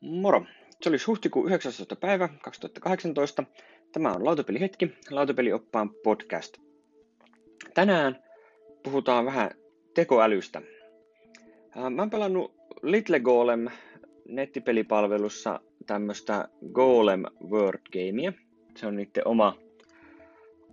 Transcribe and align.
Moro! 0.00 0.46
Se 0.82 0.88
olisi 0.88 1.06
huhtikuun 1.06 1.46
19. 1.46 1.96
päivä 1.96 2.28
2018. 2.42 3.44
Tämä 3.92 4.12
on 4.12 4.24
Lautapelihetki, 4.24 4.92
Lautapelioppaan 5.10 5.90
podcast. 5.90 6.56
Tänään 7.74 8.22
puhutaan 8.82 9.24
vähän 9.24 9.50
tekoälystä. 9.94 10.62
Mä 11.90 12.02
oon 12.02 12.10
pelannut 12.10 12.54
Little 12.82 13.20
Golem 13.20 13.68
nettipelipalvelussa 14.28 15.60
tämmöistä 15.86 16.48
Golem 16.72 17.22
Word 17.50 17.80
Gamea. 17.92 18.32
Se 18.76 18.86
on 18.86 18.96
niiden 18.96 19.28
oma, 19.28 19.58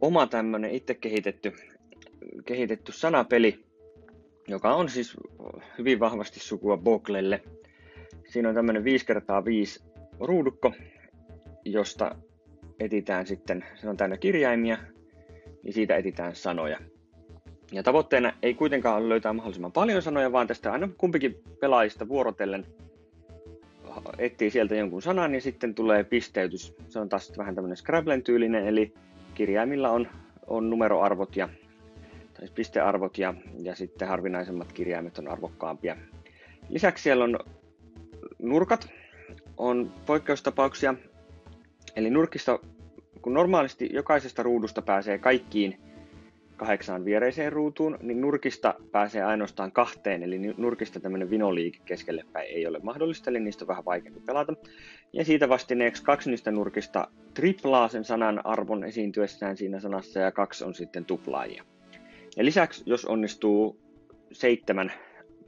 oma 0.02 0.28
tämmönen 0.28 0.72
itse 0.72 0.94
kehitetty, 0.94 1.54
kehitetty 2.46 2.92
sanapeli, 2.92 3.66
joka 4.48 4.76
on 4.76 4.90
siis 4.90 5.18
hyvin 5.78 6.00
vahvasti 6.00 6.40
sukua 6.40 6.78
Boglelle– 6.78 7.42
Siinä 8.26 8.50
on 8.50 8.56
tämmöinen 8.56 8.84
5x5 8.84 9.84
ruudukko, 10.20 10.74
josta 11.66 12.16
etitään 12.80 13.28
sitten, 13.28 13.66
se 13.76 13.90
on 13.90 13.98
täynnä 13.98 14.18
kirjaimia, 14.18 14.78
niin 15.64 15.74
siitä 15.74 15.96
etitään 15.96 16.36
sanoja. 16.36 16.80
Ja 17.72 17.84
tavoitteena 17.84 18.34
ei 18.42 18.54
kuitenkaan 18.54 18.98
ole 18.98 19.10
löytää 19.10 19.34
mahdollisimman 19.34 19.72
paljon 19.72 20.02
sanoja, 20.02 20.32
vaan 20.32 20.48
tästä 20.48 20.72
aina 20.72 20.90
kumpikin 20.98 21.44
pelaajista 21.60 22.08
vuorotellen 22.08 22.66
etsii 24.18 24.50
sieltä 24.50 24.76
jonkun 24.76 25.02
sanan, 25.02 25.32
niin 25.32 25.42
sitten 25.42 25.76
tulee 25.76 26.04
pisteytys. 26.04 26.76
Se 26.90 27.00
on 27.00 27.10
taas 27.10 27.38
vähän 27.38 27.56
tämmöinen 27.56 27.78
Scrabblen 27.78 28.24
tyylinen, 28.24 28.68
eli 28.68 28.94
kirjaimilla 29.34 29.90
on, 29.90 30.08
on 30.48 30.70
numeroarvot 30.70 31.36
ja 31.36 31.50
tai 32.34 32.48
pistearvot 32.56 33.18
ja, 33.18 33.34
ja 33.64 33.76
sitten 33.76 34.08
harvinaisemmat 34.08 34.74
kirjaimet 34.74 35.18
on 35.18 35.28
arvokkaampia. 35.28 35.98
Lisäksi 36.70 37.04
siellä 37.04 37.24
on 37.24 37.40
nurkat 38.40 38.88
on 39.58 39.94
poikkeustapauksia. 40.06 40.96
Eli 41.96 42.10
nurkista, 42.10 42.60
kun 43.22 43.34
normaalisti 43.34 43.90
jokaisesta 43.94 44.44
ruudusta 44.44 44.82
pääsee 44.82 45.18
kaikkiin 45.18 45.78
kahdeksaan 46.58 47.06
viereiseen 47.06 47.54
ruutuun, 47.54 47.98
niin 48.02 48.22
nurkista 48.22 48.74
pääsee 48.92 49.24
ainoastaan 49.24 49.72
kahteen, 49.72 50.24
eli 50.24 50.40
nurkista 50.58 51.00
tämmöinen 51.00 51.30
vinoliike 51.30 51.80
keskelle 51.86 52.24
päin 52.34 52.48
ei 52.50 52.68
ole 52.68 52.80
mahdollista, 52.84 53.30
eli 53.30 53.40
niistä 53.40 53.64
on 53.64 53.68
vähän 53.68 53.86
vaikeampi 53.86 54.20
pelata. 54.20 54.54
Ja 55.14 55.26
siitä 55.26 55.50
vastineeksi 55.50 56.04
kaksi 56.04 56.30
niistä 56.30 56.52
nurkista 56.52 57.08
triplaa 57.34 57.88
sen 57.88 58.04
sanan 58.04 58.46
arvon 58.46 58.84
esiintyessään 58.84 59.58
siinä 59.58 59.80
sanassa, 59.80 60.20
ja 60.20 60.32
kaksi 60.32 60.64
on 60.64 60.74
sitten 60.76 61.06
tuplaajia. 61.06 61.64
Ja 62.38 62.46
lisäksi, 62.46 62.84
jos 62.86 63.06
onnistuu 63.06 63.80
seitsemän 64.32 64.92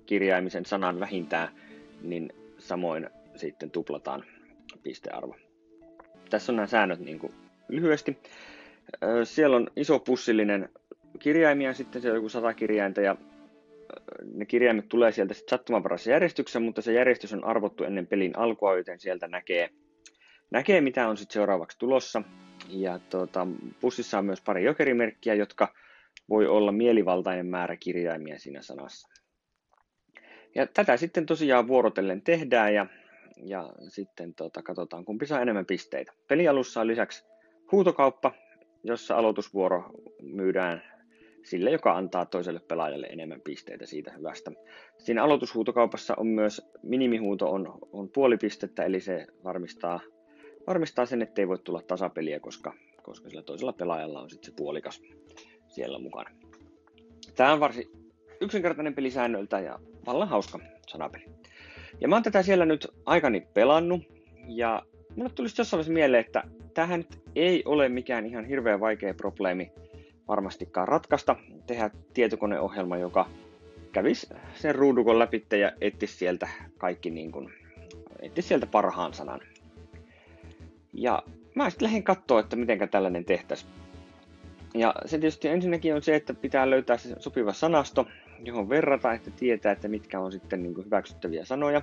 kirjaimisen 0.06 0.66
sanan 0.66 1.00
vähintään, 1.00 1.50
niin 2.02 2.30
samoin 2.68 3.10
sitten 3.36 3.72
tuplataan 3.72 4.24
pistearvo. 4.84 5.36
Tässä 6.30 6.52
on 6.52 6.56
nämä 6.56 6.68
säännöt 6.68 7.00
niin 7.00 7.20
kuin 7.20 7.34
lyhyesti. 7.68 8.18
Siellä 9.24 9.56
on 9.56 9.68
iso 9.76 10.00
pussillinen 10.00 10.70
kirjaimia, 11.20 11.74
sitten 11.74 12.02
se 12.02 12.10
on 12.10 12.16
joku 12.16 12.30
sata 12.30 12.54
kirjainta 12.54 13.02
ja 13.02 13.16
ne 14.34 14.46
kirjaimet 14.46 14.90
tulee 14.90 15.12
sieltä 15.12 15.34
sitten 15.34 15.58
sattumanvaraisessa 15.58 16.12
järjestyksessä, 16.12 16.60
mutta 16.60 16.82
se 16.82 16.94
järjestys 16.94 17.34
on 17.34 17.44
arvottu 17.44 17.84
ennen 17.84 18.08
pelin 18.08 18.38
alkua, 18.38 18.78
joten 18.78 19.00
sieltä 19.00 19.28
näkee, 19.28 19.70
näkee 20.52 20.82
mitä 20.82 21.08
on 21.08 21.18
sitten 21.18 21.34
seuraavaksi 21.34 21.80
tulossa. 21.80 22.22
Ja 22.70 23.00
tuota, 23.10 23.48
pussissa 23.82 24.18
on 24.18 24.26
myös 24.26 24.42
pari 24.42 24.64
jokerimerkkiä, 24.64 25.34
jotka 25.34 25.74
voi 26.30 26.48
olla 26.48 26.72
mielivaltainen 26.72 27.46
määrä 27.46 27.76
kirjaimia 27.76 28.40
siinä 28.40 28.62
sanassa. 28.62 29.25
Ja 30.56 30.68
tätä 30.68 30.98
sitten 30.98 31.26
tosiaan 31.26 31.68
vuorotellen 31.68 32.22
tehdään 32.22 32.74
ja, 32.74 32.86
ja 33.44 33.70
sitten 33.88 34.34
tota, 34.34 34.62
katsotaan 34.62 35.06
kumpi 35.06 35.26
saa 35.26 35.42
enemmän 35.42 35.66
pisteitä. 35.66 36.14
Pelialussa 36.28 36.82
on 36.82 36.88
lisäksi 36.88 37.26
huutokauppa, 37.72 38.32
jossa 38.84 39.16
aloitusvuoro 39.16 39.84
myydään 40.22 40.84
sille, 41.44 41.72
joka 41.72 41.96
antaa 41.96 42.26
toiselle 42.26 42.60
pelaajalle 42.60 43.08
enemmän 43.08 43.42
pisteitä 43.42 43.86
siitä 43.86 44.12
hyvästä. 44.12 44.52
Siinä 44.98 45.24
aloitushuutokaupassa 45.24 46.14
on 46.18 46.28
myös 46.28 46.62
minimihuuto 46.84 47.52
on, 47.52 47.78
on 47.92 48.10
puoli 48.10 48.38
pistettä, 48.38 48.84
eli 48.84 49.00
se 49.00 49.28
varmistaa, 49.44 50.00
varmistaa 50.68 51.06
sen, 51.06 51.22
ettei 51.22 51.48
voi 51.48 51.60
tulla 51.60 51.82
tasapeliä, 51.82 52.40
koska, 52.40 52.74
koska 53.04 53.30
sillä 53.30 53.44
toisella 53.44 53.74
pelaajalla 53.74 54.22
on 54.22 54.30
sitten 54.30 54.52
se 54.52 54.56
puolikas 54.56 55.02
siellä 55.68 56.00
mukana. 56.00 56.30
Tämä 57.36 57.54
on 57.54 57.60
varsin 57.60 57.92
yksinkertainen 58.42 58.96
peli 58.96 59.12
säännöiltä 59.12 59.60
ja 59.60 59.80
vallan 60.06 60.28
hauska 60.28 60.60
sanapeli. 60.88 61.26
Ja 62.02 62.08
mä 62.08 62.16
oon 62.16 62.24
tätä 62.24 62.44
siellä 62.44 62.66
nyt 62.66 62.88
aikani 63.06 63.48
pelannut, 63.54 64.02
ja 64.48 64.84
mulle 65.16 65.30
tuli 65.36 65.48
jossain 65.58 65.72
vaiheessa 65.72 65.94
mieleen, 65.94 66.26
että 66.26 66.44
tähän 66.74 67.00
nyt 67.00 67.24
ei 67.36 67.64
ole 67.66 67.90
mikään 67.90 68.26
ihan 68.26 68.46
hirveän 68.46 68.80
vaikea 68.80 69.14
probleemi 69.14 69.72
varmastikaan 70.28 70.88
ratkaista. 70.88 71.36
Tehdä 71.68 71.90
tietokoneohjelma, 72.14 72.98
joka 72.98 73.30
kävisi 73.92 74.28
sen 74.56 74.76
ruudukon 74.76 75.20
läpi 75.20 75.46
ja 75.60 75.72
etsisi 75.82 76.18
sieltä 76.18 76.50
kaikki 76.78 77.10
niin 77.10 77.32
kuin, 77.32 77.54
etsisi 78.20 78.48
sieltä 78.48 78.68
parhaan 78.68 79.14
sanan. 79.14 79.42
Ja 80.94 81.24
mä 81.56 81.70
sitten 81.70 81.86
lähdin 81.86 82.04
katsoa, 82.04 82.40
että 82.40 82.56
miten 82.56 82.90
tällainen 82.90 83.26
tehtäisiin. 83.26 83.72
Ja 84.74 84.96
se 85.06 85.18
tietysti 85.18 85.48
ensinnäkin 85.48 85.96
on 85.96 86.02
se, 86.02 86.16
että 86.16 86.34
pitää 86.34 86.70
löytää 86.70 86.98
se 86.98 87.16
sopiva 87.20 87.54
sanasto, 87.54 88.08
johon 88.44 88.70
verrata, 88.70 89.14
että 89.14 89.32
tietää, 89.32 89.72
että 89.72 89.88
mitkä 89.88 90.20
on 90.20 90.32
sitten 90.32 90.64
niin 90.64 90.74
kuin 90.74 90.86
hyväksyttäviä 90.86 91.46
sanoja. 91.46 91.82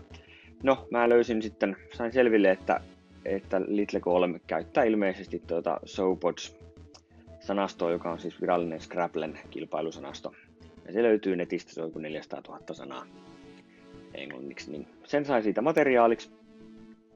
No, 0.63 0.87
mä 0.91 1.09
löysin 1.09 1.43
sitten, 1.43 1.77
sain 1.95 2.13
selville, 2.13 2.51
että, 2.51 2.81
että 3.25 3.61
Little 3.67 4.01
Golem 4.01 4.41
käyttää 4.47 4.85
ilmeisesti 4.85 5.43
tuota 5.47 5.81
Sopods 5.85 6.57
sanastoa, 7.41 7.91
joka 7.91 8.13
on 8.13 8.19
siis 8.19 8.41
virallinen 8.41 8.81
Scrabblen 8.81 9.39
kilpailusanasto. 9.51 10.33
Ja 10.87 10.93
se 10.93 11.03
löytyy 11.03 11.37
netistä, 11.37 11.73
se 11.73 11.83
on 11.83 11.93
kuin 11.93 12.03
400 12.03 12.43
000 12.49 12.75
sanaa 12.75 13.07
englanniksi, 14.15 14.71
niin 14.71 14.87
sen 15.05 15.25
sai 15.25 15.43
siitä 15.43 15.63
materiaaliksi. 15.63 16.31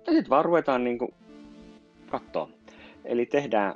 Ja 0.06 0.12
sitten 0.12 0.30
vaan 0.30 0.44
ruvetaan 0.44 0.84
niin 0.84 0.98
kuin 0.98 1.14
katsoa. 2.10 2.48
Eli 3.04 3.26
tehdään, 3.26 3.74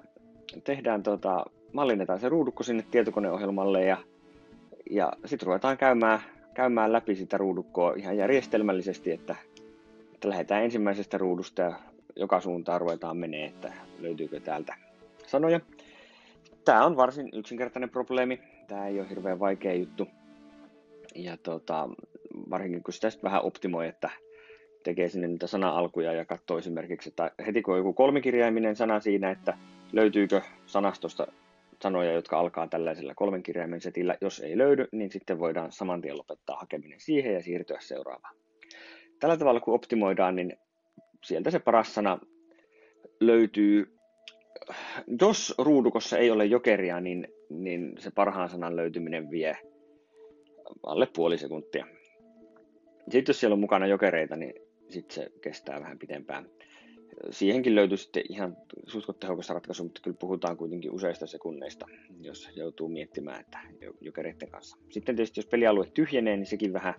tehdään 0.65 1.03
tota, 1.03 1.45
mallinnetaan 1.73 2.21
se 2.21 2.29
ruudukko 2.29 2.63
sinne 2.63 2.85
tietokoneohjelmalle 2.91 3.85
ja 3.85 3.97
ja 4.91 5.13
sitten 5.25 5.47
ruvetaan 5.47 5.79
käymään, 5.79 6.21
käymään 6.55 6.93
läpi 6.93 7.15
sitä 7.15 7.39
ruudukkoa 7.39 7.95
ihan 7.97 8.17
järjestelmällisesti, 8.17 9.11
että, 9.11 9.37
että 10.15 10.29
lähdetään 10.29 10.65
ensimmäisestä 10.65 11.19
ruudusta 11.19 11.63
ja 11.63 11.73
joka 12.17 12.41
suuntaan 12.41 12.81
ruvetaan 12.81 13.17
menee, 13.17 13.47
että 13.47 13.73
löytyykö 13.99 14.41
täältä 14.41 14.75
sanoja. 15.27 15.61
Tämä 16.65 16.85
on 16.85 16.97
varsin 16.97 17.29
yksinkertainen 17.33 17.91
probleemi. 17.91 18.41
Tämä 18.69 18.87
ei 18.87 19.01
ole 19.01 19.11
hirveän 19.11 19.41
vaikea 19.41 19.75
juttu. 19.75 20.09
Ja 21.15 21.37
tota, 21.37 21.89
varsinkin 22.51 22.83
kun 22.83 22.95
sitä 22.95 23.09
vähän 23.23 23.43
optimoi, 23.43 23.89
että 23.89 24.11
tekee 24.83 25.09
sinne 25.09 25.29
niitä 25.29 25.47
sana-alkuja 25.47 26.13
ja 26.13 26.25
katsoo 26.25 26.59
esimerkiksi, 26.59 27.09
että 27.09 27.31
heti 27.47 27.63
kun 27.63 27.75
on 27.75 27.79
joku 27.79 27.93
kolmikirjaiminen 27.93 28.77
sana 28.77 29.01
siinä, 29.01 29.31
että 29.31 29.59
löytyykö 29.93 30.41
sanastosta 30.67 31.27
sanoja, 31.83 32.13
jotka 32.13 32.39
alkaa 32.39 32.69
tällaisella 32.69 33.15
kolmen 33.15 33.43
kirjaimen 33.43 33.81
setillä. 33.81 34.17
Jos 34.21 34.41
ei 34.41 34.59
löydy, 34.59 34.89
niin 34.93 35.11
sitten 35.11 35.39
voidaan 35.39 35.73
saman 35.73 36.01
tien 36.01 36.19
lopettaa 36.19 36.57
hakeminen 36.57 37.01
siihen 37.01 37.35
ja 37.35 37.43
siirtyä 37.43 37.79
seuraavaan. 37.81 38.37
Tällä 39.21 39.37
tavalla 39.37 39.61
kun 39.61 39.75
optimoidaan, 39.75 40.37
niin 40.37 40.57
sieltä 41.25 41.51
se 41.51 41.59
paras 41.59 41.95
sana 41.95 42.19
löytyy. 43.21 43.97
Jos 45.21 45.55
ruudukossa 45.59 46.19
ei 46.19 46.31
ole 46.31 46.45
jokeria, 46.45 47.01
niin, 47.01 47.29
niin 47.51 47.93
se 47.99 48.11
parhaan 48.11 48.49
sanan 48.49 48.77
löytyminen 48.77 49.31
vie 49.31 49.57
alle 50.83 51.09
puoli 51.17 51.39
sekuntia. 51.39 51.87
Sitten 53.11 53.33
jos 53.33 53.41
siellä 53.41 53.55
on 53.55 53.61
mukana 53.61 53.87
jokereita, 53.87 54.37
niin 54.37 54.55
sitten 54.89 55.15
se 55.15 55.31
kestää 55.41 55.81
vähän 55.81 55.99
pitempään 55.99 56.47
siihenkin 57.31 57.75
löytyy 57.75 57.97
sitten 57.97 58.23
ihan 58.29 58.57
suhtkot 58.87 59.21
tehokas 59.21 59.49
ratkaisu, 59.49 59.83
mutta 59.83 60.01
kyllä 60.05 60.17
puhutaan 60.21 60.57
kuitenkin 60.57 60.91
useista 60.91 61.27
sekunneista, 61.27 61.87
jos 62.21 62.49
joutuu 62.57 62.89
miettimään, 62.89 63.41
että 63.41 63.59
jokereiden 64.01 64.51
kanssa. 64.51 64.77
Sitten 64.89 65.17
tietysti 65.17 65.41
jos 65.41 65.47
pelialue 65.47 65.87
tyhjenee, 65.95 66.37
niin 66.37 66.47
sekin 66.47 66.73
vähän 66.73 66.95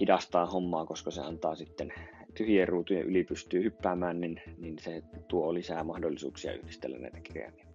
hidastaa 0.00 0.46
hommaa, 0.46 0.86
koska 0.86 1.10
se 1.10 1.20
antaa 1.20 1.54
sitten 1.54 1.92
tyhjien 2.34 2.68
ruutujen 2.68 3.06
yli 3.06 3.24
pystyy 3.24 3.62
hyppäämään, 3.62 4.20
niin, 4.20 4.40
niin 4.58 4.78
se 4.78 5.02
tuo 5.28 5.54
lisää 5.54 5.84
mahdollisuuksia 5.84 6.52
yhdistellä 6.52 6.98
näitä 6.98 7.20
kirjaimia. 7.20 7.66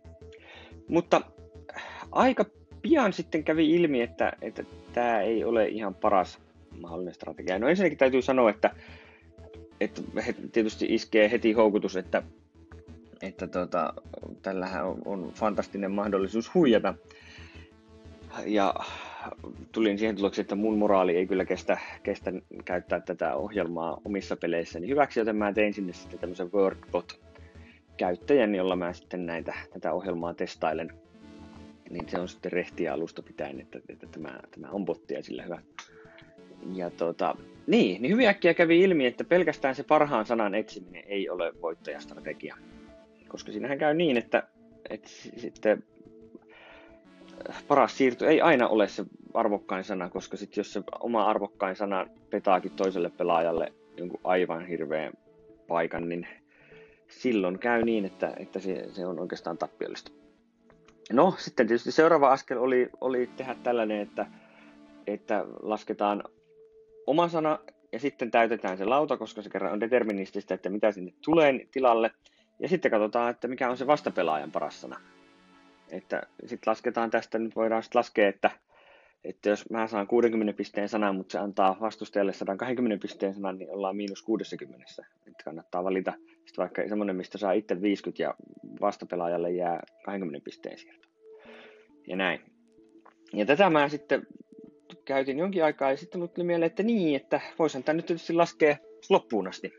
Mutta 0.88 1.22
aika 2.12 2.46
pian 2.82 3.14
sitten 3.14 3.44
kävi 3.44 3.72
ilmi, 3.72 4.02
että, 4.02 4.34
että 4.42 4.64
tämä 4.94 5.22
ei 5.22 5.44
ole 5.44 5.68
ihan 5.68 5.96
paras 5.96 6.40
mahdollinen 6.80 7.14
strategia. 7.14 7.60
No 7.60 7.68
ensinnäkin 7.68 7.98
täytyy 7.98 8.22
sanoa, 8.22 8.50
että 8.50 8.76
että 9.82 10.02
tietysti 10.52 10.86
iskee 10.90 11.32
heti 11.32 11.54
houkutus, 11.54 11.96
että, 11.96 12.24
että 13.22 13.48
tota, 13.48 13.94
tällähän 14.42 14.86
on, 14.86 15.02
on 15.06 15.32
fantastinen 15.36 15.92
mahdollisuus 15.92 16.54
huijata. 16.54 16.94
Ja 18.46 18.76
tulin 19.72 19.98
siihen 19.98 20.16
tulokseen, 20.16 20.44
että 20.44 20.56
mun 20.56 20.78
moraali 20.78 21.16
ei 21.16 21.28
kyllä 21.28 21.46
kestä, 21.46 21.78
kestä 22.04 22.32
käyttää 22.66 23.00
tätä 23.00 23.36
ohjelmaa 23.36 24.02
omissa 24.06 24.36
peleissäni 24.36 24.88
hyväksi, 24.88 25.20
joten 25.20 25.36
mä 25.36 25.54
tein 25.54 25.74
sinne 25.74 25.94
sitten 25.94 26.20
tämmöisen 26.20 26.52
WordBot-käyttäjän, 26.52 28.56
jolla 28.56 28.76
mä 28.76 28.94
sitten 28.94 29.26
näitä, 29.26 29.54
tätä 29.74 29.94
ohjelmaa 29.94 30.34
testailen. 30.34 30.94
Niin 31.90 32.10
se 32.10 32.20
on 32.20 32.28
sitten 32.28 32.52
rehtiä 32.52 32.94
alusta 32.94 33.22
pitäen, 33.22 33.62
että, 33.62 33.80
että 33.90 34.08
tämä, 34.08 34.40
tämä 34.52 34.70
on 34.70 34.86
bottia 34.86 35.24
sillä 35.24 35.44
hyvä. 35.44 35.62
Ja 36.74 36.90
tota, 36.90 37.36
niin, 37.68 38.02
niin 38.02 38.12
hyvin 38.12 38.28
äkkiä 38.28 38.54
kävi 38.54 38.82
ilmi, 38.82 39.06
että 39.06 39.24
pelkästään 39.24 39.76
se 39.76 39.84
parhaan 39.84 40.26
sanan 40.26 40.56
etsiminen 40.56 41.04
ei 41.08 41.30
ole 41.30 41.54
voittajastrategia. 41.62 42.56
Koska 43.28 43.52
siinähän 43.52 43.78
käy 43.78 43.94
niin, 43.94 44.18
että, 44.18 44.44
että 44.90 45.10
sitten 45.38 45.84
paras 47.68 47.98
siirto 47.98 48.26
ei 48.26 48.42
aina 48.42 48.68
ole 48.68 48.88
se 48.88 49.06
arvokkain 49.34 49.84
sana, 49.84 50.10
koska 50.10 50.38
sitten 50.38 50.62
jos 50.62 50.74
se 50.74 50.84
oma 51.00 51.26
arvokkain 51.26 51.76
sana 51.76 52.08
petaakin 52.30 52.72
toiselle 52.72 53.10
pelaajalle 53.10 53.74
jonkun 53.98 54.20
aivan 54.24 54.66
hirveän 54.66 55.14
paikan, 55.68 56.10
niin 56.10 56.28
silloin 57.08 57.60
käy 57.60 57.84
niin, 57.84 58.06
että, 58.06 58.34
että 58.38 58.60
se, 58.60 58.86
se 58.94 59.06
on 59.06 59.20
oikeastaan 59.20 59.58
tappiollista. 59.58 60.12
No, 61.12 61.34
sitten 61.38 61.68
tietysti 61.68 61.92
seuraava 61.92 62.32
askel 62.32 62.58
oli, 62.58 62.90
oli 63.02 63.30
tehdä 63.38 63.56
tällainen, 63.64 64.02
että, 64.02 64.26
että 65.08 65.46
lasketaan 65.62 66.24
oma 67.08 67.28
sana 67.28 67.60
ja 67.92 68.00
sitten 68.00 68.32
täytetään 68.32 68.78
se 68.78 68.86
lauta, 68.86 69.18
koska 69.18 69.42
se 69.42 69.50
kerran 69.50 69.74
on 69.74 69.80
deterministista, 69.80 70.54
että 70.54 70.70
mitä 70.70 70.92
sinne 70.92 71.14
tulee 71.26 71.68
tilalle. 71.72 72.12
Ja 72.60 72.70
sitten 72.70 72.92
katsotaan, 72.92 73.30
että 73.30 73.48
mikä 73.48 73.70
on 73.70 73.78
se 73.78 73.88
vastapelaajan 73.88 74.52
paras 74.52 74.82
sana. 74.82 75.00
Että 75.90 76.22
sitten 76.46 76.72
lasketaan 76.72 77.10
tästä, 77.10 77.40
nyt 77.40 77.56
voidaan 77.56 77.84
sitten 77.84 78.00
laskea, 78.00 78.30
että, 78.30 78.52
että 79.24 79.50
jos 79.50 79.70
mä 79.70 79.88
saan 79.88 80.08
60 80.08 80.54
pisteen 80.58 80.90
sanan, 80.90 81.16
mutta 81.16 81.32
se 81.32 81.40
antaa 81.40 81.78
vastustajalle 81.82 82.34
120 82.34 83.02
pisteen 83.02 83.34
sanan, 83.34 83.58
niin 83.58 83.72
ollaan 83.72 83.96
miinus 83.96 84.22
60. 84.22 84.86
Että 85.28 85.44
kannattaa 85.44 85.84
valita 85.84 86.14
sitten 86.46 86.58
vaikka 86.58 86.88
semmoinen, 86.88 87.16
mistä 87.16 87.38
saa 87.38 87.52
itse 87.52 87.82
50 87.82 88.24
ja 88.24 88.36
vastapelaajalle 88.82 89.52
jää 89.52 89.84
20 90.06 90.44
pisteen 90.44 90.78
sieltä. 90.78 91.08
Ja 92.08 92.16
näin. 92.16 92.42
Ja 93.34 93.46
tätä 93.46 93.70
mä 93.70 93.90
sitten 93.90 94.28
käytin 95.06 95.40
jonkin 95.40 95.64
aikaa 95.64 95.92
ja 95.92 95.98
sitten 95.98 96.30
tuli 96.30 96.48
mieleen, 96.48 96.68
että 96.68 96.84
niin, 96.84 97.16
että 97.16 97.42
voisin 97.60 97.84
tämän 97.84 97.98
nyt 97.98 98.06
tietysti 98.06 98.34
laskea 98.34 98.78
loppuun 99.10 99.48
asti. 99.48 99.74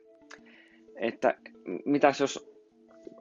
Että 0.96 1.34
mitäs 1.84 2.20
jos 2.20 2.52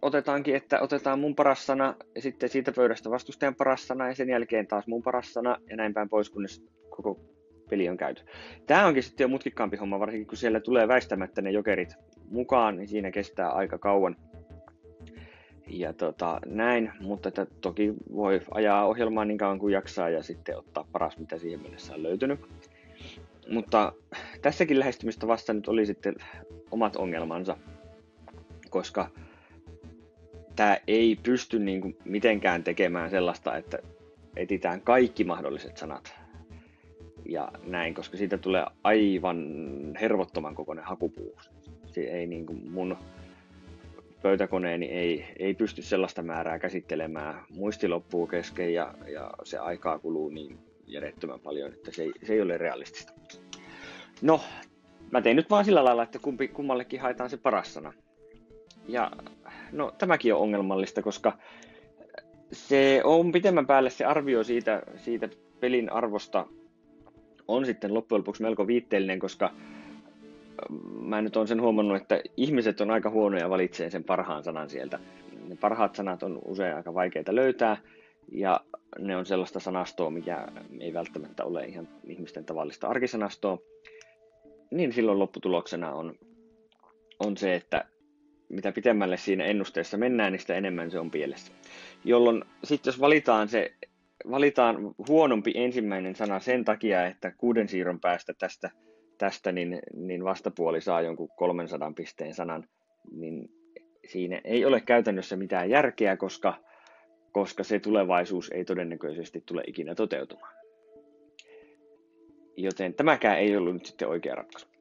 otetaankin, 0.01 0.55
että 0.55 0.79
otetaan 0.79 1.19
mun 1.19 1.35
paras 1.35 1.65
sana 1.65 1.95
ja 2.15 2.21
sitten 2.21 2.49
siitä 2.49 2.71
pöydästä 2.71 3.09
vastustajan 3.09 3.55
paras 3.55 3.87
sana 3.87 4.07
ja 4.07 4.15
sen 4.15 4.29
jälkeen 4.29 4.67
taas 4.67 4.87
mun 4.87 5.03
paras 5.03 5.33
sana 5.33 5.57
ja 5.69 5.75
näin 5.75 5.93
päin 5.93 6.09
pois, 6.09 6.29
kunnes 6.29 6.63
koko 6.89 7.19
peli 7.69 7.89
on 7.89 7.97
käyty. 7.97 8.23
Tämä 8.67 8.87
onkin 8.87 9.03
sitten 9.03 9.23
jo 9.23 9.27
mutkikkaampi 9.27 9.77
homma, 9.77 9.99
varsinkin 9.99 10.27
kun 10.27 10.37
siellä 10.37 10.59
tulee 10.59 10.87
väistämättä 10.87 11.41
ne 11.41 11.51
jokerit 11.51 11.95
mukaan, 12.29 12.77
niin 12.77 12.87
siinä 12.87 13.11
kestää 13.11 13.49
aika 13.49 13.77
kauan. 13.77 14.15
Ja 15.73 15.93
tota, 15.93 16.39
näin, 16.45 16.91
mutta 17.01 17.29
että 17.29 17.45
toki 17.61 17.93
voi 18.15 18.41
ajaa 18.51 18.85
ohjelmaa 18.85 19.25
niin 19.25 19.37
kauan 19.37 19.59
kuin 19.59 19.73
jaksaa 19.73 20.09
ja 20.09 20.23
sitten 20.23 20.57
ottaa 20.57 20.87
paras, 20.91 21.17
mitä 21.17 21.37
siihen 21.37 21.61
mennessä 21.61 21.93
on 21.93 22.03
löytynyt. 22.03 22.39
Mutta 23.49 23.93
tässäkin 24.41 24.79
lähestymistä 24.79 25.27
vasta 25.27 25.53
nyt 25.53 25.67
oli 25.67 25.85
sitten 25.85 26.15
omat 26.71 26.95
ongelmansa, 26.95 27.57
koska 28.69 29.09
tämä 30.55 30.77
ei 30.87 31.17
pysty 31.23 31.59
niin 31.59 31.81
kuin 31.81 31.97
mitenkään 32.05 32.63
tekemään 32.63 33.09
sellaista, 33.09 33.57
että 33.57 33.79
etitään 34.35 34.81
kaikki 34.81 35.23
mahdolliset 35.23 35.77
sanat 35.77 36.15
ja 37.25 37.51
näin, 37.63 37.93
koska 37.93 38.17
siitä 38.17 38.37
tulee 38.37 38.65
aivan 38.83 39.47
hervottoman 40.01 40.55
kokoinen 40.55 40.85
hakupuu. 40.85 41.37
Se 41.85 42.01
ei 42.01 42.27
niin 42.27 42.45
kuin 42.45 42.71
mun 42.71 42.97
pöytäkoneeni 44.21 44.85
ei, 44.85 45.25
ei 45.39 45.53
pysty 45.53 45.81
sellaista 45.81 46.23
määrää 46.23 46.59
käsittelemään. 46.59 47.43
Muisti 47.49 47.87
loppuu 47.87 48.27
kesken 48.27 48.73
ja, 48.73 48.93
ja 49.07 49.31
se 49.43 49.57
aikaa 49.57 49.99
kuluu 49.99 50.29
niin 50.29 50.59
järjettömän 50.87 51.39
paljon, 51.39 51.73
että 51.73 51.91
se 51.91 52.03
ei, 52.03 52.11
se 52.23 52.33
ei 52.33 52.41
ole 52.41 52.57
realistista. 52.57 53.13
No, 54.21 54.41
mä 55.11 55.21
tein 55.21 55.35
nyt 55.35 55.49
vaan 55.49 55.65
sillä 55.65 55.83
lailla, 55.83 56.03
että 56.03 56.19
kumpi, 56.19 56.47
kummallekin 56.47 57.01
haetaan 57.01 57.29
se 57.29 57.37
paras 57.37 57.73
sana. 57.73 57.93
Ja 58.87 59.11
no 59.71 59.91
tämäkin 59.97 60.33
on 60.33 60.41
ongelmallista, 60.41 61.01
koska 61.01 61.37
se 62.51 63.01
on 63.03 63.31
pitemmän 63.31 63.67
päälle 63.67 63.89
se 63.89 64.05
arvio 64.05 64.43
siitä, 64.43 64.83
siitä 64.95 65.29
pelin 65.59 65.91
arvosta 65.91 66.45
on 67.47 67.65
sitten 67.65 67.93
loppujen 67.93 68.19
lopuksi 68.19 68.41
melko 68.41 68.67
viitteellinen, 68.67 69.19
koska 69.19 69.53
mä 71.01 71.21
nyt 71.21 71.37
on 71.37 71.47
sen 71.47 71.61
huomannut, 71.61 72.01
että 72.01 72.21
ihmiset 72.37 72.81
on 72.81 72.91
aika 72.91 73.09
huonoja 73.09 73.49
valitsee 73.49 73.89
sen 73.89 74.03
parhaan 74.03 74.43
sanan 74.43 74.69
sieltä. 74.69 74.99
Ne 75.47 75.55
parhaat 75.55 75.95
sanat 75.95 76.23
on 76.23 76.39
usein 76.45 76.75
aika 76.75 76.93
vaikeita 76.93 77.35
löytää, 77.35 77.77
ja 78.31 78.59
ne 78.99 79.17
on 79.17 79.25
sellaista 79.25 79.59
sanastoa, 79.59 80.09
mikä 80.09 80.47
ei 80.79 80.93
välttämättä 80.93 81.45
ole 81.45 81.65
ihan 81.65 81.87
ihmisten 82.03 82.45
tavallista 82.45 82.87
arkisanastoa. 82.87 83.57
Niin 84.71 84.93
silloin 84.93 85.19
lopputuloksena 85.19 85.93
on, 85.93 86.15
on 87.19 87.37
se, 87.37 87.55
että 87.55 87.85
mitä 88.49 88.71
pitemmälle 88.71 89.17
siinä 89.17 89.43
ennusteessa 89.43 89.97
mennään, 89.97 90.31
niin 90.31 90.39
sitä 90.39 90.55
enemmän 90.55 90.91
se 90.91 90.99
on 90.99 91.11
pielessä. 91.11 91.51
Jolloin 92.03 92.43
sitten 92.63 92.91
jos 92.91 92.99
valitaan 92.99 93.47
se 93.47 93.73
valitaan 94.31 94.77
huonompi 95.07 95.51
ensimmäinen 95.55 96.15
sana 96.15 96.39
sen 96.39 96.65
takia, 96.65 97.05
että 97.05 97.31
kuuden 97.31 97.67
siirron 97.67 97.99
päästä 97.99 98.33
tästä, 98.33 98.71
tästä 99.21 99.51
niin, 99.51 99.79
niin 99.93 100.23
vastapuoli 100.23 100.81
saa 100.81 101.01
jonkun 101.01 101.29
300 101.37 101.93
pisteen 101.95 102.33
sanan, 102.33 102.67
niin 103.11 103.49
siinä 104.07 104.41
ei 104.43 104.65
ole 104.65 104.81
käytännössä 104.81 105.35
mitään 105.35 105.69
järkeä, 105.69 106.17
koska, 106.17 106.53
koska 107.31 107.63
se 107.63 107.79
tulevaisuus 107.79 108.49
ei 108.49 108.65
todennäköisesti 108.65 109.43
tule 109.45 109.63
ikinä 109.67 109.95
toteutumaan. 109.95 110.53
Joten 112.57 112.93
tämäkään 112.93 113.39
ei 113.39 113.57
ollut 113.57 113.73
nyt 113.73 113.85
sitten 113.85 114.07
oikea 114.07 114.35
ratkaisu 114.35 114.71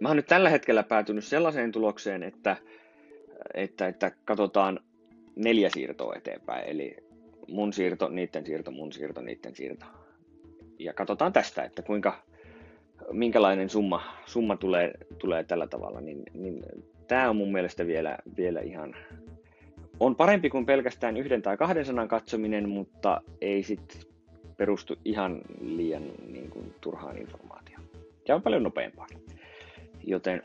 mä 0.00 0.08
oon 0.08 0.16
nyt 0.16 0.26
tällä 0.26 0.50
hetkellä 0.50 0.82
päätynyt 0.82 1.24
sellaiseen 1.24 1.72
tulokseen, 1.72 2.22
että, 2.22 2.56
että, 3.54 3.86
että 3.86 4.10
katsotaan 4.24 4.80
neljä 5.36 5.70
siirtoa 5.70 6.14
eteenpäin, 6.16 6.68
eli 6.68 6.96
mun 7.48 7.72
siirto, 7.72 8.08
niiden 8.08 8.46
siirto, 8.46 8.70
mun 8.70 8.92
siirto, 8.92 9.20
niiden 9.20 9.54
siirto. 9.54 9.86
Ja 10.78 10.92
katsotaan 10.92 11.32
tästä, 11.32 11.64
että 11.64 11.82
kuinka, 11.82 12.22
minkälainen 13.12 13.68
summa, 13.68 14.02
summa 14.26 14.56
tulee, 14.56 14.92
tulee 15.18 15.44
tällä 15.44 15.66
tavalla, 15.66 16.00
niin, 16.00 16.22
niin 16.34 16.62
tämä 17.08 17.30
on 17.30 17.36
mun 17.36 17.52
mielestä 17.52 17.86
vielä, 17.86 18.18
vielä 18.36 18.60
ihan, 18.60 18.96
on 20.00 20.16
parempi 20.16 20.50
kuin 20.50 20.66
pelkästään 20.66 21.16
yhden 21.16 21.42
tai 21.42 21.56
kahden 21.56 21.84
sanan 21.84 22.08
katsominen, 22.08 22.68
mutta 22.68 23.20
ei 23.40 23.62
sit 23.62 24.06
perustu 24.56 24.94
ihan 25.04 25.40
liian 25.60 26.02
niin 26.32 26.50
kuin, 26.50 26.74
turhaan 26.80 27.18
informaatioon. 27.18 27.82
Ja 28.28 28.34
on 28.34 28.42
paljon 28.42 28.62
nopeampaa. 28.62 29.06
Joten 30.04 30.42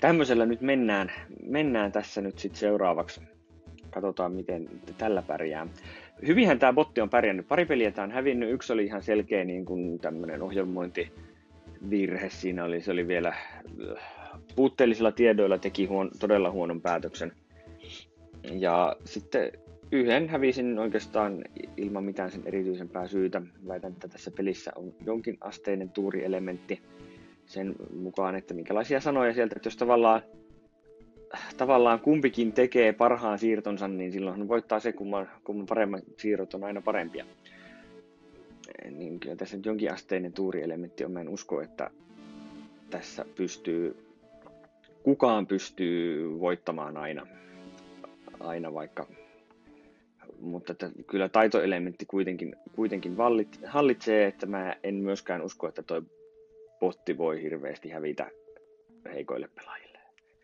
tämmöisellä 0.00 0.46
nyt 0.46 0.60
mennään, 0.60 1.12
mennään 1.46 1.92
tässä 1.92 2.20
nyt 2.20 2.38
sitten 2.38 2.60
seuraavaksi. 2.60 3.20
Katsotaan, 3.90 4.32
miten 4.32 4.68
tällä 4.98 5.22
pärjää. 5.22 5.66
Hyvinhän 6.26 6.58
tämä 6.58 6.72
botti 6.72 7.00
on 7.00 7.10
pärjännyt. 7.10 7.48
Pari 7.48 7.66
peliä 7.66 7.90
tämä 7.90 8.04
on 8.04 8.10
hävinnyt. 8.10 8.50
Yksi 8.50 8.72
oli 8.72 8.84
ihan 8.84 9.02
selkeä 9.02 9.44
niin 9.44 9.64
kuin 9.64 9.98
tämmöinen 9.98 10.42
ohjelmointivirhe. 11.82 12.30
Siinä 12.30 12.64
oli, 12.64 12.80
se 12.80 12.90
oli 12.90 13.08
vielä 13.08 13.34
puutteellisilla 14.56 15.12
tiedoilla 15.12 15.58
teki 15.58 15.86
huon, 15.86 16.10
todella 16.20 16.50
huonon 16.50 16.80
päätöksen. 16.80 17.32
Ja 18.52 18.96
sitten 19.04 19.52
yhden 19.92 20.28
hävisin 20.28 20.78
oikeastaan 20.78 21.44
ilman 21.76 22.04
mitään 22.04 22.30
sen 22.30 22.42
erityisempää 22.46 23.08
syytä. 23.08 23.42
Väitän, 23.68 23.92
että 23.92 24.08
tässä 24.08 24.30
pelissä 24.30 24.72
on 24.76 24.94
jonkin 25.06 25.36
asteinen 25.40 25.90
tuurielementti 25.90 26.82
sen 27.46 27.74
mukaan, 27.94 28.34
että 28.34 28.54
minkälaisia 28.54 29.00
sanoja 29.00 29.34
sieltä, 29.34 29.54
että 29.56 29.66
jos 29.66 29.76
tavallaan, 29.76 30.22
tavallaan 31.56 32.00
kumpikin 32.00 32.52
tekee 32.52 32.92
parhaan 32.92 33.38
siirtonsa, 33.38 33.88
niin 33.88 34.12
silloin 34.12 34.48
voittaa 34.48 34.80
se, 34.80 34.92
kumman, 34.92 35.28
kumman 35.44 35.66
paremmat 35.66 36.04
siirrot 36.18 36.54
on 36.54 36.64
aina 36.64 36.80
parempia. 36.80 37.24
Niin 38.90 39.20
kyllä 39.20 39.36
tässä 39.36 39.56
nyt 39.56 39.66
jonkin 39.66 39.92
asteinen 39.92 40.32
tuurielementti 40.32 41.04
on. 41.04 41.12
Mä 41.12 41.20
en 41.20 41.28
usko, 41.28 41.60
että 41.60 41.90
tässä 42.90 43.24
pystyy, 43.34 43.96
kukaan 45.02 45.46
pystyy 45.46 46.40
voittamaan 46.40 46.96
aina, 46.96 47.26
aina 48.40 48.74
vaikka 48.74 49.06
mutta 50.42 50.72
että 50.72 50.90
kyllä 51.06 51.28
taitoelementti 51.28 52.06
kuitenkin, 52.06 52.56
kuitenkin 52.72 53.16
vallit, 53.16 53.60
hallitsee, 53.66 54.26
että 54.26 54.46
mä 54.46 54.76
en 54.82 54.94
myöskään 54.94 55.42
usko, 55.42 55.68
että 55.68 55.82
toi 55.82 56.02
potti 56.80 57.18
voi 57.18 57.42
hirveästi 57.42 57.88
hävitä 57.88 58.30
heikoille 59.14 59.48
pelaajille. 59.54 59.91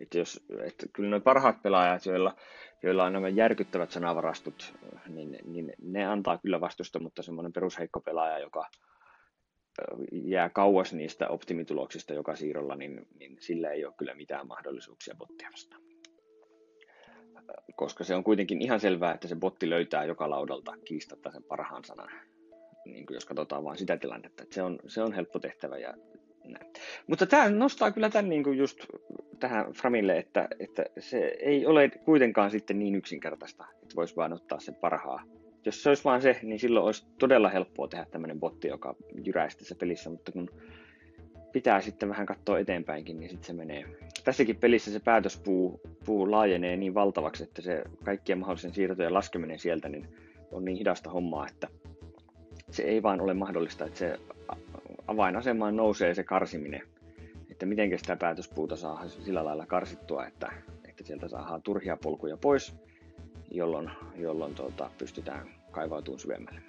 Että 0.00 0.18
jos, 0.18 0.46
että 0.64 0.86
kyllä 0.92 1.10
ne 1.10 1.20
parhaat 1.20 1.62
pelaajat, 1.62 2.06
joilla, 2.06 2.36
joilla 2.82 3.04
on 3.04 3.12
nämä 3.12 3.28
järkyttävät 3.28 3.90
sanavarastot, 3.90 4.74
niin, 5.08 5.38
niin 5.44 5.72
ne 5.82 6.06
antaa 6.06 6.38
kyllä 6.38 6.60
vastusta, 6.60 6.98
mutta 6.98 7.22
semmoinen 7.22 7.52
perusheikko 7.52 8.00
pelaaja, 8.00 8.38
joka 8.38 8.64
jää 10.12 10.48
kauas 10.48 10.92
niistä 10.92 11.28
optimituloksista 11.28 12.14
joka 12.14 12.36
siirrolla, 12.36 12.76
niin, 12.76 13.06
niin 13.18 13.36
sillä 13.40 13.70
ei 13.70 13.84
ole 13.84 13.94
kyllä 13.96 14.14
mitään 14.14 14.46
mahdollisuuksia 14.46 15.14
bottia 15.18 15.48
vastaan. 15.52 15.82
Koska 17.76 18.04
se 18.04 18.14
on 18.14 18.24
kuitenkin 18.24 18.62
ihan 18.62 18.80
selvää, 18.80 19.14
että 19.14 19.28
se 19.28 19.36
botti 19.36 19.70
löytää 19.70 20.04
joka 20.04 20.30
laudalta 20.30 20.72
kiistatta 20.84 21.30
sen 21.30 21.44
parhaan 21.44 21.84
sanan. 21.84 22.10
Niin 22.84 23.06
kuin 23.06 23.14
jos 23.14 23.24
katsotaan 23.24 23.64
vain 23.64 23.78
sitä 23.78 23.96
tilannetta, 23.96 24.42
että 24.42 24.54
se 24.54 24.62
on, 24.62 24.78
se 24.86 25.02
on 25.02 25.12
helppo 25.12 25.38
tehtävä 25.38 25.78
ja 25.78 25.94
näin. 26.48 26.66
Mutta 27.06 27.26
tämä 27.26 27.48
nostaa 27.48 27.90
kyllä 27.90 28.10
tämän 28.10 28.28
niin 28.28 28.44
kuin 28.44 28.58
just 28.58 28.86
tähän 29.40 29.72
Framille, 29.72 30.18
että, 30.18 30.48
että 30.58 30.84
se 30.98 31.18
ei 31.40 31.66
ole 31.66 31.88
kuitenkaan 31.88 32.50
sitten 32.50 32.78
niin 32.78 32.94
yksinkertaista, 32.94 33.64
että 33.82 33.96
voisi 33.96 34.16
vain 34.16 34.32
ottaa 34.32 34.60
sen 34.60 34.74
parhaa. 34.74 35.22
Jos 35.64 35.82
se 35.82 35.88
olisi 35.88 36.04
vain 36.04 36.22
se, 36.22 36.36
niin 36.42 36.58
silloin 36.58 36.86
olisi 36.86 37.06
todella 37.18 37.48
helppoa 37.48 37.88
tehdä 37.88 38.06
tämmöinen 38.10 38.40
botti, 38.40 38.68
joka 38.68 38.94
jyräisi 39.24 39.58
tässä 39.58 39.74
pelissä, 39.74 40.10
mutta 40.10 40.32
kun 40.32 40.50
pitää 41.52 41.80
sitten 41.80 42.08
vähän 42.08 42.26
katsoa 42.26 42.58
eteenpäinkin, 42.58 43.20
niin 43.20 43.30
sitten 43.30 43.46
se 43.46 43.52
menee. 43.52 43.84
Tässäkin 44.24 44.56
pelissä 44.56 44.90
se 44.90 45.00
päätöspuu 45.00 45.80
puu 46.04 46.30
laajenee 46.30 46.76
niin 46.76 46.94
valtavaksi, 46.94 47.42
että 47.42 47.62
se 47.62 47.82
kaikkien 48.04 48.38
mahdollisen 48.38 48.74
siirtojen 48.74 49.14
laskeminen 49.14 49.58
sieltä 49.58 49.88
niin 49.88 50.08
on 50.52 50.64
niin 50.64 50.78
hidasta 50.78 51.10
hommaa, 51.10 51.46
että 51.46 51.68
se 52.70 52.82
ei 52.82 53.02
vaan 53.02 53.20
ole 53.20 53.34
mahdollista, 53.34 53.84
että 53.84 53.98
se 53.98 54.18
avainasemaan 55.08 55.76
nousee 55.76 56.14
se 56.14 56.24
karsiminen, 56.24 56.82
että 57.50 57.66
miten 57.66 57.98
sitä 57.98 58.16
päätöspuuta 58.16 58.76
saa 58.76 59.08
sillä 59.08 59.44
lailla 59.44 59.66
karsittua, 59.66 60.26
että, 60.26 60.52
että 60.88 61.04
sieltä 61.04 61.28
saadaan 61.28 61.62
turhia 61.62 61.96
polkuja 61.96 62.36
pois, 62.36 62.74
jolloin, 63.50 63.90
jolloin 64.16 64.54
tuota, 64.54 64.90
pystytään 64.98 65.48
kaivautumaan 65.70 66.20
syvemmälle. 66.20 66.60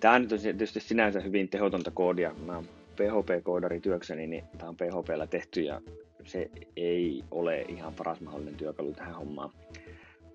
Tämä 0.00 0.14
on 0.14 0.28
tietysti 0.28 0.80
sinänsä 0.80 1.20
hyvin 1.20 1.48
tehotonta 1.48 1.90
koodia. 1.90 2.34
Mä 2.46 2.54
oon 2.54 2.64
PHP-koodari 2.96 3.80
työkseni, 3.80 4.26
niin 4.26 4.44
tämä 4.58 4.68
on 4.68 4.76
PHPllä 4.76 5.26
tehty 5.26 5.60
ja 5.60 5.80
se 6.24 6.50
ei 6.76 7.24
ole 7.30 7.62
ihan 7.62 7.94
paras 7.94 8.20
mahdollinen 8.20 8.54
työkalu 8.54 8.92
tähän 8.92 9.14
hommaan. 9.14 9.50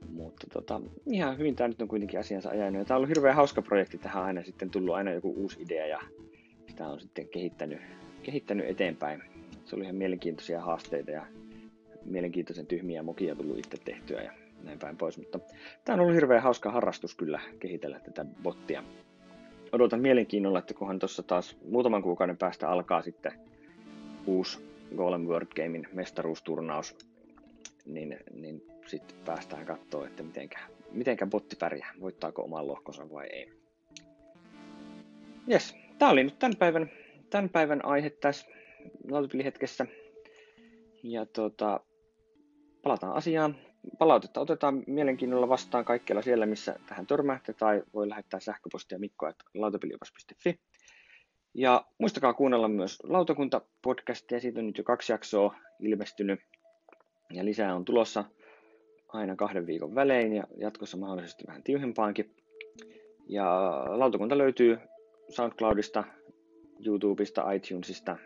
Mutta 0.09 0.47
tota, 0.53 0.81
ihan 1.11 1.37
hyvin 1.37 1.55
tämä 1.55 1.67
nyt 1.67 1.81
on 1.81 1.87
kuitenkin 1.87 2.19
asiansa 2.19 2.49
ajanut. 2.49 2.87
Tämä 2.87 2.95
on 2.95 2.97
ollut 2.97 3.09
hirveän 3.09 3.35
hauska 3.35 3.61
projekti. 3.61 3.97
Tähän 3.97 4.23
aina 4.23 4.43
sitten 4.43 4.69
tullut 4.69 4.95
aina 4.95 5.11
joku 5.11 5.33
uusi 5.37 5.61
idea 5.61 5.87
ja 5.87 6.01
sitä 6.75 6.87
on 6.87 6.99
sitten 6.99 7.27
kehittänyt, 7.27 7.81
kehittänyt 8.23 8.69
eteenpäin. 8.69 9.23
Se 9.65 9.75
oli 9.75 9.83
ihan 9.83 9.95
mielenkiintoisia 9.95 10.61
haasteita 10.61 11.11
ja 11.11 11.25
mielenkiintoisen 12.05 12.65
tyhmiä 12.65 13.03
mokia 13.03 13.35
tullut 13.35 13.57
itse 13.57 13.77
tehtyä 13.85 14.21
ja 14.21 14.31
näin 14.63 14.79
päin 14.79 14.97
pois. 14.97 15.17
Mutta 15.17 15.39
tämä 15.85 15.93
on 15.93 15.99
ollut 15.99 16.15
hirveän 16.15 16.43
hauska 16.43 16.71
harrastus 16.71 17.15
kyllä 17.15 17.39
kehitellä 17.59 17.99
tätä 17.99 18.25
bottia. 18.43 18.83
Odotan 19.71 20.01
mielenkiinnolla, 20.01 20.59
että 20.59 20.73
kunhan 20.73 20.99
tuossa 20.99 21.23
taas 21.23 21.57
muutaman 21.69 22.03
kuukauden 22.03 22.37
päästä 22.37 22.69
alkaa 22.69 23.01
sitten 23.01 23.31
uusi 24.25 24.59
Golem 24.97 25.21
World 25.21 25.47
Gamein 25.55 25.87
mestaruusturnaus, 25.93 26.97
niin, 27.85 28.17
niin 28.33 28.63
sitten 28.87 29.17
päästään 29.25 29.65
katsoa, 29.65 30.07
että 30.07 30.23
mitenkä, 30.23 30.59
mitenkä 30.91 31.25
botti 31.25 31.55
pärjää, 31.55 31.93
voittaako 31.99 32.41
oman 32.41 32.67
lohkonsa 32.67 33.11
vai 33.11 33.27
ei. 33.27 33.53
Yes, 35.51 35.84
tämä 35.99 36.11
oli 36.11 36.23
nyt 36.23 36.39
tämän 36.39 36.55
päivän, 36.55 36.91
tämän 37.29 37.49
päivän 37.49 37.85
aihe 37.85 38.09
tässä 38.09 38.47
lautapelihetkessä. 39.09 39.85
Ja 41.03 41.25
tota, 41.25 41.79
palataan 42.83 43.13
asiaan. 43.13 43.55
Palautetta 43.99 44.41
otetaan 44.41 44.83
mielenkiinnolla 44.87 45.49
vastaan 45.49 45.85
kaikkialla 45.85 46.21
siellä, 46.21 46.45
missä 46.45 46.79
tähän 46.87 47.07
törmäätte, 47.07 47.53
tai 47.53 47.83
voi 47.93 48.09
lähettää 48.09 48.39
sähköpostia 48.39 48.99
mikko.lautapeliopas.fi. 48.99 50.59
Ja 51.53 51.85
muistakaa 51.97 52.33
kuunnella 52.33 52.67
myös 52.67 52.99
Lautakunta-podcastia, 53.03 54.39
siitä 54.39 54.59
on 54.59 54.67
nyt 54.67 54.77
jo 54.77 54.83
kaksi 54.83 55.11
jaksoa 55.11 55.55
ilmestynyt, 55.79 56.39
ja 57.33 57.45
lisää 57.45 57.75
on 57.75 57.85
tulossa 57.85 58.23
aina 59.07 59.35
kahden 59.35 59.67
viikon 59.67 59.95
välein, 59.95 60.33
ja 60.33 60.43
jatkossa 60.57 60.97
mahdollisesti 60.97 61.43
vähän 61.47 61.63
tiuhempaankin. 61.63 62.35
Ja 63.27 63.71
lautakunta 63.87 64.37
löytyy 64.37 64.79
SoundCloudista, 65.29 66.03
YouTubesta, 66.85 67.51
iTunesista, 67.51 68.17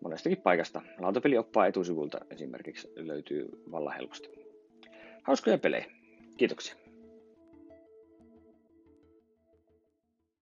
monestakin 0.00 0.38
paikasta. 0.42 0.82
Lautapelioppaa 0.98 1.66
etusivulta 1.66 2.18
esimerkiksi 2.30 2.92
löytyy 2.96 3.48
vallan 3.70 3.94
helposti. 3.96 4.28
Hauskoja 5.22 5.58
pelejä. 5.58 5.84
Kiitoksia. 6.36 6.83